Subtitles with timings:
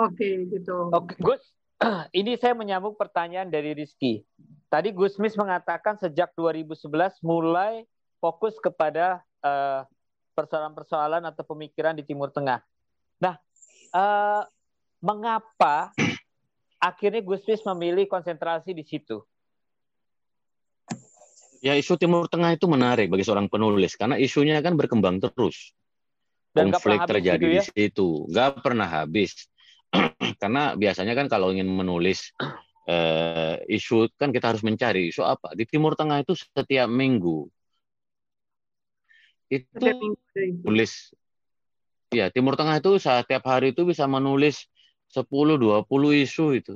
[0.00, 0.88] Oke, gitu.
[0.92, 1.42] Oke, Gus.
[2.20, 4.24] Ini saya menyambung pertanyaan dari Rizky.
[4.70, 7.84] Tadi Gusmis mengatakan sejak 2011 mulai
[8.22, 9.82] fokus kepada uh,
[10.36, 12.62] persoalan-persoalan atau pemikiran di Timur Tengah.
[13.18, 13.34] Nah,
[13.96, 14.44] uh,
[15.02, 15.90] mengapa
[16.78, 19.20] akhirnya Gusmis memilih konsentrasi di situ?
[21.60, 25.76] Ya isu Timur Tengah itu menarik bagi seorang penulis karena isunya kan berkembang terus.
[26.50, 27.62] Dan Konflik terjadi gitu ya?
[27.62, 29.46] di situ, nggak pernah habis.
[30.42, 32.30] karena biasanya kan kalau ingin menulis
[32.88, 37.50] uh, isu kan kita harus mencari isu apa di Timur Tengah itu setiap minggu
[39.50, 40.14] itu
[40.62, 41.10] tulis
[42.14, 44.66] ya Timur Tengah itu setiap hari itu bisa menulis
[45.10, 45.26] 10
[45.58, 46.74] 20 isu itu.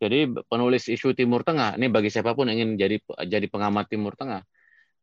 [0.00, 2.96] Jadi penulis isu Timur Tengah ini bagi siapa pun yang ingin jadi
[3.28, 4.40] jadi pengamat Timur Tengah.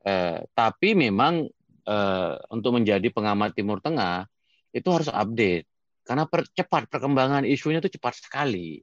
[0.01, 1.45] Eh, tapi memang
[1.85, 4.25] eh, untuk menjadi pengamat Timur Tengah
[4.73, 5.66] itu harus update
[6.07, 8.79] karena per, cepat perkembangan isunya itu cepat sekali.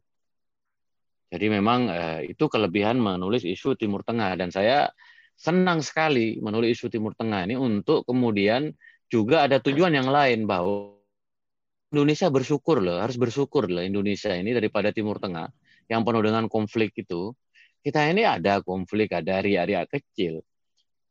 [1.32, 4.92] Jadi memang eh, itu kelebihan menulis isu Timur Tengah dan saya
[5.34, 8.70] senang sekali menulis isu Timur Tengah ini untuk kemudian
[9.08, 10.94] juga ada tujuan yang lain bahwa
[11.94, 15.46] Indonesia bersyukur loh, harus bersyukur loh Indonesia ini daripada Timur Tengah
[15.90, 17.30] yang penuh dengan konflik itu.
[17.84, 20.40] Kita ini ada konflik, ada ria-ria kecil.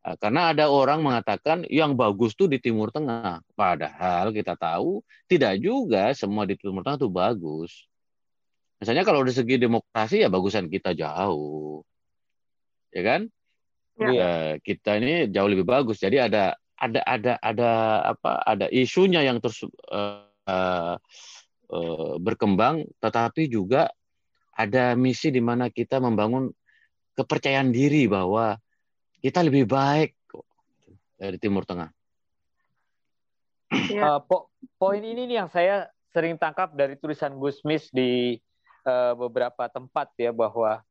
[0.04, 3.40] Eh, karena ada orang mengatakan yang bagus tuh di Timur Tengah.
[3.56, 5.00] Padahal kita tahu
[5.32, 7.88] tidak juga semua di Timur Tengah itu bagus.
[8.84, 11.88] Misalnya kalau dari segi demokrasi ya bagusan kita jauh.
[12.92, 13.22] Ya kan?
[13.96, 14.10] Ya.
[14.12, 16.04] ya kita ini jauh lebih bagus.
[16.04, 17.72] Jadi ada ada ada ada
[18.12, 18.44] apa?
[18.44, 21.00] Ada isunya yang terus uh, uh,
[21.72, 23.88] uh, berkembang tetapi juga
[24.52, 26.52] ada misi di mana kita membangun
[27.16, 28.60] kepercayaan diri bahwa
[29.24, 30.20] kita lebih baik
[31.16, 31.88] dari Timur Tengah.
[33.90, 34.20] Ya.
[34.20, 38.38] Uh, po poin ini nih yang saya sering tangkap dari tulisan Gusmis di
[38.86, 40.84] uh, beberapa tempat ya bahwa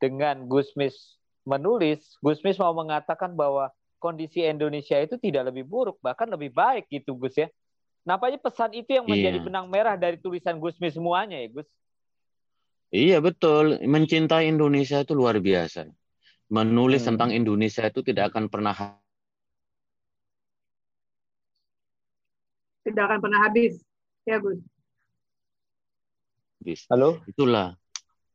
[0.00, 3.68] dengan Gusmis menulis, Gusmis mau mengatakan bahwa
[4.00, 7.50] kondisi Indonesia itu tidak lebih buruk, bahkan lebih baik gitu Gus ya.
[8.06, 9.44] Nampaknya pesan itu yang menjadi iya.
[9.44, 11.68] benang merah dari tulisan Gusmis semuanya ya Gus.
[12.94, 15.90] Iya betul, mencintai Indonesia itu luar biasa.
[16.46, 17.08] Menulis hmm.
[17.14, 18.74] tentang Indonesia itu tidak akan pernah
[22.86, 23.82] tidak akan pernah habis,
[24.22, 24.62] ya Gus
[26.66, 26.82] habis.
[26.90, 27.22] Halo?
[27.30, 27.78] Itulah.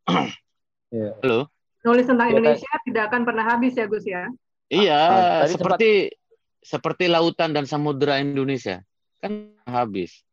[0.95, 1.11] ya.
[1.19, 1.51] Halo?
[1.83, 2.81] Nulis tentang ya, Indonesia kan?
[2.87, 4.23] tidak akan pernah habis ya Gus ya?
[4.71, 6.63] Iya, ah, seperti sempat...
[6.63, 8.79] seperti lautan dan samudera Indonesia
[9.19, 10.23] kan habis.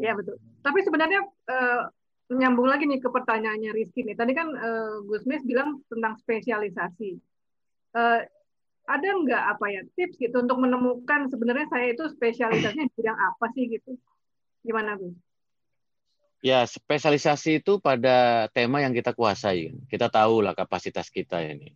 [0.00, 0.40] Iya betul.
[0.64, 1.20] Tapi sebenarnya
[1.52, 1.92] uh,
[2.26, 4.18] menyambung lagi nih ke pertanyaannya Rizky nih.
[4.18, 7.18] Tadi kan uh, Gus Mes bilang tentang spesialisasi.
[7.96, 8.20] Uh,
[8.86, 13.46] ada nggak apa ya tips gitu untuk menemukan sebenarnya saya itu spesialisasinya di bidang apa
[13.54, 13.98] sih gitu?
[14.62, 15.14] Gimana Gus?
[16.44, 19.74] Ya, spesialisasi itu pada tema yang kita kuasai.
[19.90, 21.74] Kita tahu lah kapasitas kita ini.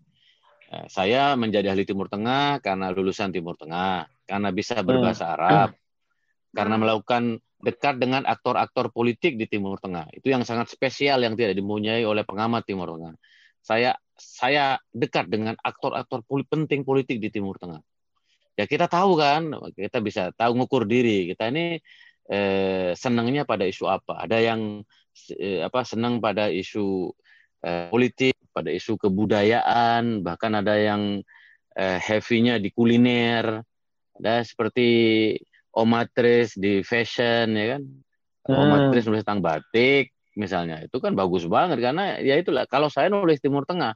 [0.70, 4.86] Ya, saya menjadi ahli Timur Tengah karena lulusan Timur Tengah, karena bisa hmm.
[4.86, 5.74] berbahasa Arab,
[6.50, 10.08] karena melakukan dekat dengan aktor-aktor politik di Timur Tengah.
[10.16, 13.14] Itu yang sangat spesial yang tidak dimunyai oleh pengamat Timur Tengah.
[13.60, 17.80] Saya saya dekat dengan aktor-aktor penting politik di Timur Tengah.
[18.56, 21.32] Ya kita tahu kan, kita bisa tahu ngukur diri.
[21.32, 21.80] Kita ini
[22.28, 24.24] eh, senangnya pada isu apa.
[24.24, 24.84] Ada yang
[25.36, 27.12] eh, apa senang pada isu
[27.64, 31.20] eh, politik, pada isu kebudayaan, bahkan ada yang
[31.76, 33.64] eh, heavy-nya di kuliner.
[34.20, 34.88] Ada seperti
[35.75, 37.82] Omatris di fashion ya kan.
[38.48, 38.56] Hmm.
[38.56, 40.82] Omatris nulis tentang batik misalnya.
[40.82, 43.94] Itu kan bagus banget karena ya itulah kalau saya nulis Timur Tengah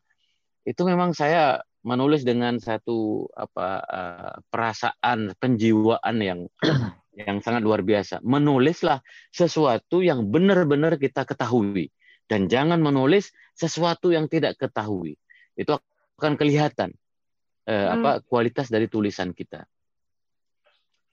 [0.64, 6.40] itu memang saya menulis dengan satu apa uh, perasaan penjiwaan yang
[7.20, 8.24] yang sangat luar biasa.
[8.24, 11.92] Menulislah sesuatu yang benar-benar kita ketahui
[12.26, 15.20] dan jangan menulis sesuatu yang tidak ketahui.
[15.54, 15.78] Itu
[16.18, 16.96] akan kelihatan
[17.68, 17.94] eh, hmm.
[18.00, 19.68] apa kualitas dari tulisan kita.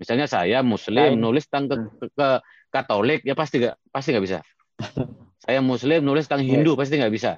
[0.01, 2.29] Misalnya saya Muslim menulis tentang ke, ke, ke
[2.73, 4.39] Katolik ya pasti nggak pasti nggak bisa.
[5.45, 7.37] saya Muslim nulis tentang Hindu pasti nggak bisa.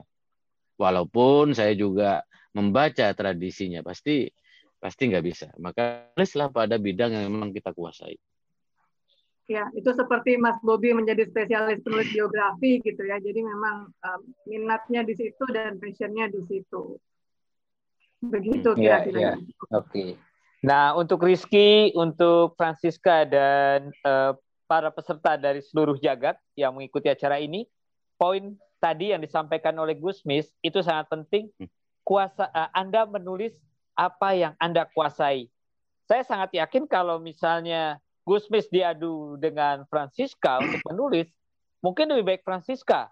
[0.79, 2.23] Walaupun saya juga
[2.55, 4.31] membaca tradisinya pasti
[4.79, 5.51] pasti nggak bisa.
[5.59, 8.15] Maka tulislah pada bidang yang memang kita kuasai.
[9.51, 13.19] Ya, itu seperti Mas Bobi menjadi spesialis penulis biografi gitu ya.
[13.19, 16.95] Jadi memang um, minatnya di situ dan passionnya di situ.
[18.23, 19.19] Begitu iya, kira-kira.
[19.19, 19.35] Ya, ya.
[19.35, 19.83] Oke.
[19.83, 20.09] Okay.
[20.63, 24.31] Nah, untuk Rizky, untuk Francisca dan uh,
[24.63, 27.67] para peserta dari seluruh jagat yang mengikuti acara ini,
[28.15, 31.51] poin tadi yang disampaikan oleh Gusmis itu sangat penting.
[31.59, 31.67] Hmm.
[32.07, 33.51] Kuasa uh, Anda menulis
[33.99, 35.51] apa yang Anda kuasai.
[36.07, 41.27] Saya sangat yakin kalau misalnya Gusmis diadu dengan Francisca untuk menulis,
[41.83, 43.11] mungkin lebih baik Francisca.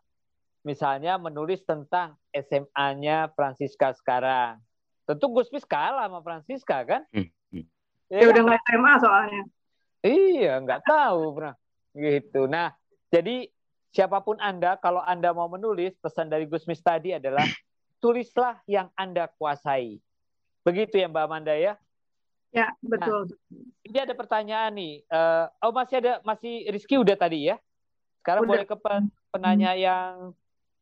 [0.64, 4.64] Misalnya menulis tentang SMA-nya Francisca sekarang.
[5.04, 7.04] Tentu Gusmis kalah sama Francisca kan?
[7.12, 7.28] Hmm.
[8.12, 9.44] Ya, ya udah nggak SMA soalnya.
[10.04, 11.56] Iya, nggak tahu pernah.
[11.96, 12.42] Gitu.
[12.52, 12.76] Nah,
[13.08, 13.48] jadi
[13.96, 17.48] siapa pun Anda, kalau Anda mau menulis, pesan dari Gusmis tadi adalah
[18.04, 20.04] tulislah yang Anda kuasai.
[20.68, 21.80] Begitu ya Mbak Amanda ya?
[22.52, 23.32] Ya, betul.
[23.32, 25.08] Nah, ini ada pertanyaan nih.
[25.08, 27.56] Uh, oh masih ada masih Rizky udah tadi ya.
[28.20, 28.52] Sekarang udah.
[28.60, 28.76] boleh ke
[29.32, 29.82] penanya hmm.
[29.82, 30.14] yang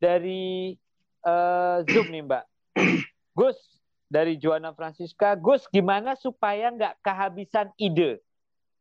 [0.02, 0.74] dari
[1.22, 2.44] uh, Zoom nih Mbak.
[3.38, 3.79] Gus
[4.10, 5.38] dari Joanna Francisca.
[5.38, 8.18] Gus, gimana supaya nggak kehabisan ide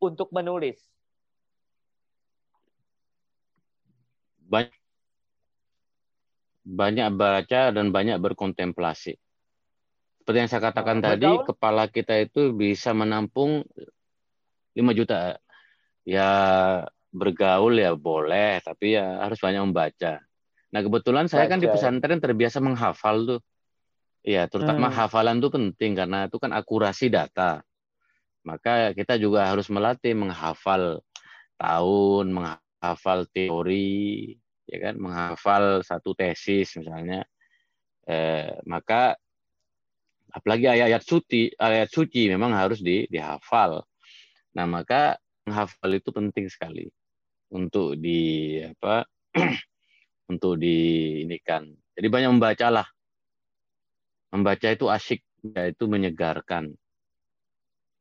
[0.01, 0.81] untuk menulis?
[4.49, 4.73] Banyak,
[6.65, 9.21] banyak baca dan banyak berkontemplasi
[10.29, 13.65] seperti yang saya katakan oh, tadi, kepala kita itu bisa menampung
[14.77, 15.41] 5 juta.
[16.05, 16.29] Ya
[17.09, 20.21] bergaul ya boleh, tapi ya harus banyak membaca.
[20.69, 21.57] Nah kebetulan saya Baca.
[21.57, 23.41] kan di pesantren terbiasa menghafal tuh.
[24.25, 24.95] Ya, terutama hmm.
[24.95, 27.63] hafalan itu penting karena itu kan akurasi data.
[28.43, 30.99] Maka kita juga harus melatih menghafal
[31.59, 34.35] tahun, menghafal teori,
[34.67, 37.23] ya kan, menghafal satu tesis misalnya.
[38.09, 39.15] Eh, maka
[40.33, 43.81] apalagi ayat-ayat suci ayat suci memang harus di, dihafal
[44.53, 46.85] nah maka menghafal itu penting sekali
[47.53, 49.05] untuk di apa
[50.31, 50.77] untuk di
[51.25, 51.65] ini kan
[51.97, 52.85] jadi banyak membacalah
[54.29, 56.75] membaca itu asyik itu menyegarkan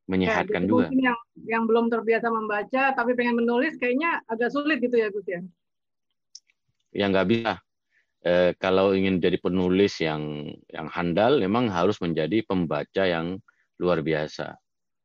[0.08, 4.96] menyehatkan ya, juga yang yang belum terbiasa membaca tapi pengen menulis kayaknya agak sulit gitu
[4.96, 5.40] ya Gus ya
[6.96, 7.60] ya nggak bisa
[8.24, 13.38] eh, kalau ingin jadi penulis yang yang handal, memang harus menjadi pembaca yang
[13.78, 14.58] luar biasa.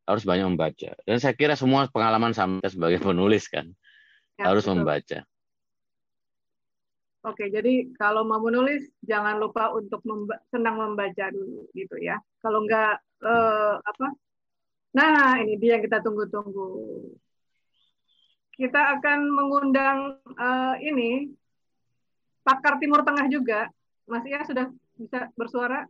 [0.04, 0.92] Harus banyak membaca.
[1.08, 3.70] Dan saya kira semua pengalaman sama sebagai penulis kan,
[4.40, 4.74] ya, harus betul.
[4.84, 5.20] membaca.
[7.24, 12.20] Oke, jadi kalau mau menulis jangan lupa untuk memba senang membaca dulu gitu ya.
[12.44, 14.08] Kalau enggak eh, apa?
[14.92, 16.68] Nah, ini dia yang kita tunggu-tunggu.
[18.60, 21.32] Kita akan mengundang eh, ini
[22.44, 23.72] pakar Timur Tengah juga.
[24.04, 24.68] Mas Ia sudah
[25.00, 25.88] bisa bersuara?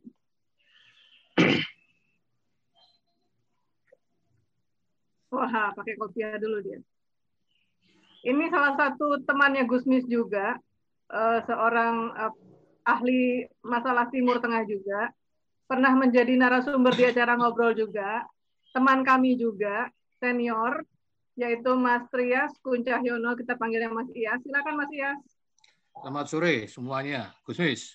[5.33, 6.77] Wah, pakai kopiah dulu dia.
[8.21, 10.61] Ini salah satu temannya Gusmis juga,
[11.11, 12.33] uh, seorang uh,
[12.87, 15.11] ahli masalah Timur Tengah juga,
[15.67, 18.27] pernah menjadi narasumber di acara ngobrol juga,
[18.75, 19.89] teman kami juga,
[20.19, 20.83] senior,
[21.33, 24.39] yaitu Mas Trias Kuncahyono, kita panggilnya Mas Ias.
[24.45, 25.19] Silakan Mas Ias.
[25.93, 27.33] Selamat sore semuanya.
[27.45, 27.93] Gusmis.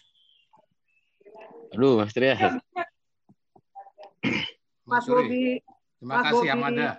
[1.75, 2.59] Aduh, Mas Trias.
[4.89, 5.61] Mas Bobi.
[5.99, 6.51] Terima Mas kasih Bobby.
[6.51, 6.91] Amanda.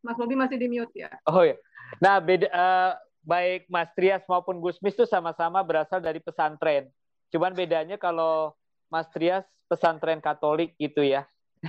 [0.00, 1.10] Mas Bobi masih di mute ya.
[1.28, 1.56] Oh ya.
[1.98, 6.88] Nah, beda uh, baik Mas Trias maupun Gusmis itu sama-sama berasal dari pesantren.
[7.30, 8.56] Cuman bedanya kalau
[8.90, 11.28] Mas Trias pesantren Katolik gitu ya.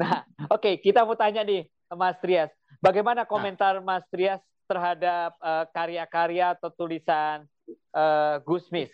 [0.00, 2.50] nah, oke, okay, kita mau tanya nih Mas Trias.
[2.78, 3.28] Bagaimana nah.
[3.28, 3.98] komentar nah.
[3.98, 7.44] Mas Trias terhadap uh, karya-karya atau tulisan
[7.92, 8.92] uh, Gusmis.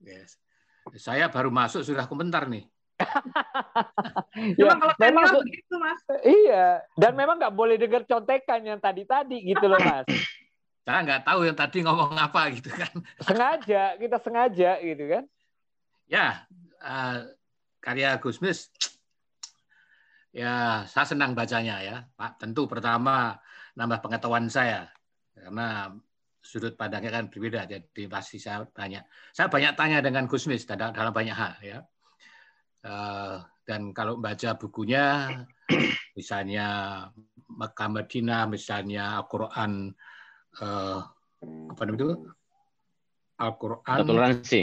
[0.00, 0.40] Yes.
[0.96, 2.66] Saya baru masuk sudah komentar nih.
[4.60, 6.00] ya, kalau memang begitu mas.
[6.20, 10.04] Iya, dan memang nggak boleh dengar contekan yang tadi-tadi gitu loh mas.
[10.80, 12.92] Saya nggak tahu yang tadi ngomong apa gitu kan.
[13.26, 15.24] Sengaja, kita sengaja gitu kan.
[16.10, 16.42] Ya,
[16.82, 17.30] uh,
[17.78, 18.66] karya Gusmis,
[20.34, 21.96] ya saya senang bacanya ya.
[22.18, 23.38] Pak, tentu pertama
[23.78, 24.90] nambah pengetahuan saya
[25.30, 25.94] karena
[26.40, 31.36] sudut pandangnya kan berbeda jadi pasti saya banyak saya banyak tanya dengan Gusmis dalam, banyak
[31.36, 31.78] hal ya
[32.88, 35.30] uh, dan kalau baca bukunya
[36.18, 36.66] misalnya
[37.46, 39.92] Mekah Madinah misalnya Al-Quran
[40.58, 41.06] uh,
[41.70, 42.10] apa namanya itu?
[43.40, 43.98] Al-Quran.
[44.04, 44.60] Toleransi.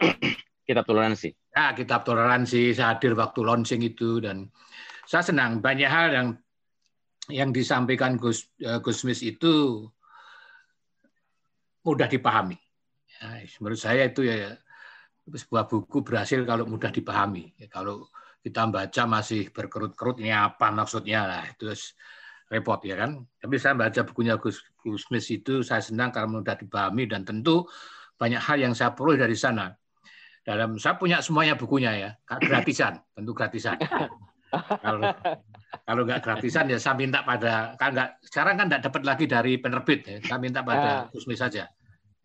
[0.68, 1.28] Kitab toleransi.
[1.50, 4.46] Ya kitab toleransi saya hadir waktu launching itu dan
[5.02, 5.58] saya senang.
[5.58, 6.28] Banyak hal yang
[7.26, 9.82] yang disampaikan Gus uh, Gusmis itu
[11.82, 12.54] mudah dipahami.
[13.18, 14.54] Ya, menurut saya itu ya
[15.26, 17.50] sebuah buku berhasil kalau mudah dipahami.
[17.58, 18.06] Ya, kalau
[18.40, 21.26] kita baca masih berkerut-kerut ini apa maksudnya?
[21.26, 21.66] Lah itu
[22.50, 23.22] repot ya kan.
[23.38, 27.64] Tapi saya baca bukunya Gus, Gus Smith itu saya senang karena mudah dipahami dan tentu
[28.18, 29.70] banyak hal yang saya peroleh dari sana.
[30.42, 33.78] Dalam saya punya semuanya bukunya ya, gratisan, tentu gratisan.
[34.82, 35.06] kalau
[35.86, 39.52] kalau nggak gratisan ya saya minta pada kan nggak sekarang kan nggak dapat lagi dari
[39.62, 40.18] penerbit ya.
[40.26, 41.70] Saya minta pada Gusmi saja.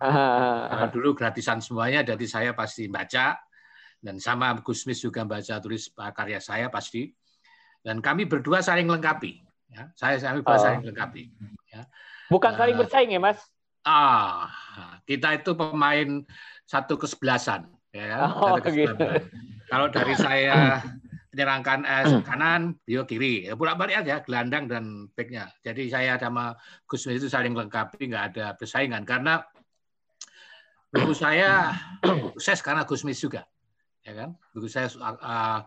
[0.02, 3.38] Karena dulu gratisan semuanya jadi saya pasti baca
[4.02, 7.14] dan sama Gusmis juga baca tulis karya saya pasti
[7.86, 10.58] dan kami berdua saling lengkapi Ya, saya saya oh.
[10.60, 11.32] saling melengkapi.
[11.72, 11.84] Ya.
[12.32, 13.40] Bukan uh, saling bersaing ya, Mas?
[13.86, 14.50] Ah,
[15.06, 16.26] kita itu pemain
[16.66, 18.26] satu kesebelasan, ya?
[18.34, 19.06] Oh, gitu.
[19.70, 20.82] Kalau dari saya
[21.36, 23.46] menyerangkan eh, kanan, dia kiri.
[23.46, 25.52] Ya, bolak balik aja, gelandang dan backnya.
[25.62, 26.56] Jadi saya sama
[26.88, 29.04] Gus itu saling melengkapi, nggak ada persaingan.
[29.04, 29.44] Karena
[30.96, 31.76] buku saya
[32.40, 33.44] sukses karena Gusmis juga,
[34.08, 34.30] ya kan?
[34.56, 35.60] Buku saya uh,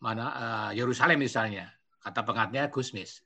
[0.00, 1.68] mana uh, Yerusalem misalnya,
[2.00, 3.20] kata pengatnya Gusmis.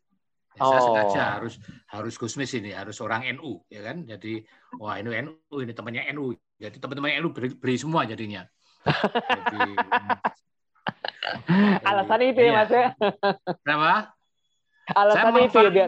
[0.56, 0.72] Ya, oh.
[0.72, 1.54] Saya sengaja harus
[1.92, 4.08] harus Gusmis ini harus orang NU ya kan.
[4.08, 4.40] Jadi
[4.80, 6.32] wah ini NU ini temannya NU.
[6.56, 8.48] Jadi teman-teman NU beri, beri semua jadinya.
[8.86, 9.58] Jadi,
[11.88, 12.56] Alasan itu ya, iya.
[12.56, 12.88] Mas ya.
[13.60, 13.92] Kenapa?
[14.96, 15.86] Alasan saya itu ya.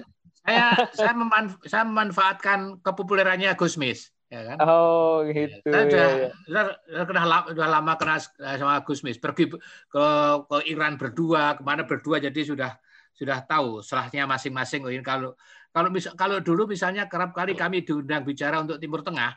[0.49, 4.57] Saya saya, memanf saya memanfaatkan kepopulerannya Gusmis ya kan?
[4.61, 5.73] Oh gitu.
[5.73, 6.29] Saya sudah, ya, ya.
[6.45, 6.65] sudah,
[7.09, 9.17] sudah, lama, sudah lama kenal sama Gusmis.
[9.17, 10.07] Pergi ke
[10.45, 12.77] ke Iran berdua, ke mana berdua, jadi sudah
[13.19, 14.87] sudah tahu salahnya masing-masing.
[15.03, 15.35] Kalau
[15.75, 19.35] kalau misal, kalau dulu misalnya kerap kali kami diundang bicara untuk Timur Tengah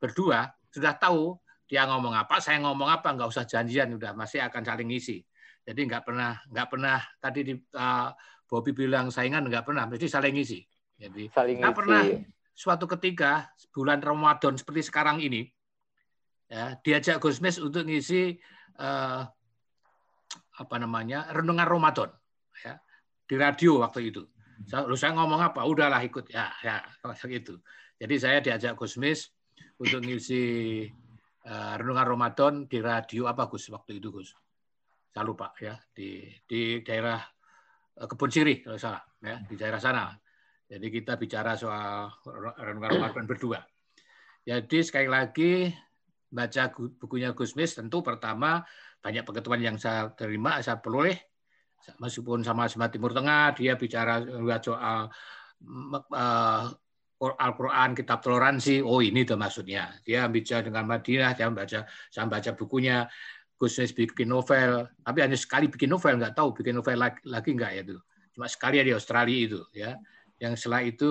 [0.00, 1.36] berdua sudah tahu
[1.68, 5.24] dia ngomong apa, saya ngomong apa, nggak usah janjian, udah masih akan saling ngisi.
[5.62, 8.08] Jadi nggak pernah nggak pernah tadi di uh,
[8.44, 10.60] Bobby bilang saingan nggak pernah, mesti saling ngisi.
[11.00, 12.02] Jadi nggak pernah
[12.52, 15.48] suatu ketika bulan Ramadan seperti sekarang ini
[16.52, 18.36] ya diajak Gusmis untuk ngisi
[18.76, 19.24] uh,
[20.52, 22.12] apa namanya renungan Ramadan
[22.60, 22.76] ya
[23.32, 24.28] di radio waktu itu.
[24.68, 25.64] Lalu saya ngomong apa?
[25.64, 26.84] Udahlah ikut ya, ya
[27.32, 27.64] gitu.
[27.96, 29.32] Jadi saya diajak Gusmis
[29.80, 30.84] untuk ngisi
[31.48, 34.36] uh, renungan Ramadan di radio apa Gus waktu itu Gus?
[35.16, 37.24] Saya lupa ya di di daerah
[37.96, 40.12] uh, Kebun Sirih kalau salah ya di daerah sana.
[40.68, 42.12] Jadi kita bicara soal
[42.60, 43.64] renungan Ramadan berdua.
[44.44, 45.72] Jadi sekali lagi
[46.28, 46.68] baca
[47.00, 48.60] bukunya Gusmis tentu pertama
[49.00, 51.31] banyak pengetahuan yang saya terima, saya peroleh
[51.98, 54.22] meskipun sama-sama Timur Tengah, dia bicara
[54.62, 55.10] soal
[56.12, 56.64] uh,
[57.22, 59.94] Al-Quran, kitab toleransi, oh ini tuh maksudnya.
[60.02, 63.06] Dia bicara dengan Madinah, dia membaca, saya baca bukunya,
[63.54, 67.70] Gusnes bikin novel, tapi hanya sekali bikin novel, nggak tahu bikin novel lagi, lagi nggak
[67.78, 67.96] ya itu.
[68.34, 69.94] Cuma sekali di Australia itu, ya.
[70.42, 71.08] Yang setelah itu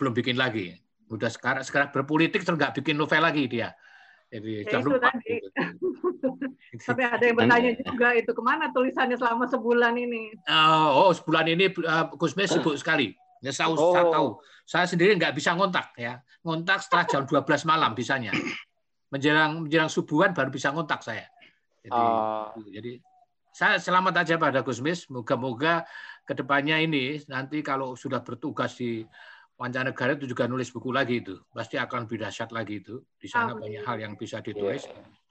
[0.00, 0.72] belum bikin lagi.
[1.12, 3.76] Udah sekarang sekarang berpolitik terus nggak bikin novel lagi dia.
[4.34, 5.14] Jadi ya, lupa.
[5.22, 5.46] Gitu.
[6.90, 10.34] Tapi ada yang bertanya juga itu ke mana tulisannya selama sebulan ini?
[10.50, 13.14] Oh, oh sebulan ini uh, Gusmes sibuk sekali.
[13.38, 13.94] Ya, saya, oh.
[13.94, 14.28] saya tahu.
[14.66, 16.18] Saya sendiri nggak bisa ngontak ya.
[16.42, 18.34] Ngontak setelah jam 12 malam bisanya.
[19.14, 21.30] Menjelang menjelang subuhan baru bisa ngontak saya.
[21.86, 22.50] Jadi, oh.
[22.74, 22.92] jadi
[23.54, 25.06] saya selamat aja pada Gusmis.
[25.14, 25.86] Moga-moga
[26.26, 29.06] ke depannya ini nanti kalau sudah bertugas di
[29.58, 31.38] mancanegara itu juga nulis buku lagi itu.
[31.50, 33.02] Pasti akan lebih dahsyat lagi itu.
[33.18, 33.60] Di sana oh.
[33.60, 34.86] banyak hal yang bisa ditulis.
[34.86, 35.22] Yeah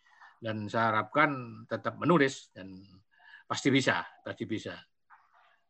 [0.43, 2.83] dan saya harapkan tetap menulis dan
[3.47, 4.75] pasti bisa, pasti bisa.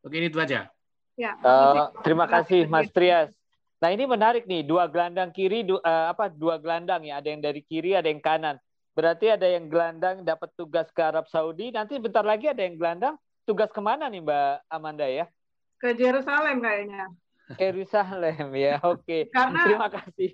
[0.01, 0.65] Oke, ini itu aja.
[1.13, 1.37] Ya.
[1.45, 3.29] Uh, terima kasih Mas Trias.
[3.77, 7.29] Nah ini menarik nih dua gelandang kiri, dua, uh, eh, apa dua gelandang ya, ada
[7.29, 8.57] yang dari kiri, ada yang kanan.
[8.97, 11.69] Berarti ada yang gelandang dapat tugas ke Arab Saudi.
[11.69, 15.29] Nanti bentar lagi ada yang gelandang tugas ke mana nih Mbak Amanda ya?
[15.77, 17.13] Ke Jerusalem kayaknya.
[17.59, 19.03] Jerusalem ya, oke.
[19.03, 19.21] Okay.
[19.29, 20.29] Karena terima kasih.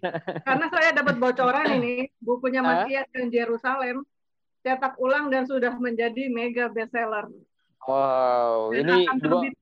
[0.46, 4.06] Karena saya dapat bocoran ini bukunya Matias ke Jerusalem
[4.62, 7.32] cetak ulang dan sudah menjadi mega bestseller.
[7.88, 9.54] Wow, dan ini akan terbit,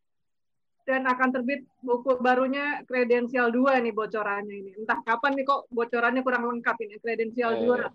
[0.89, 4.72] dan akan terbit buku barunya kredensial 2 nih bocorannya ini.
[4.82, 7.92] Entah kapan nih kok bocorannya kurang lengkap ini kredensial eh.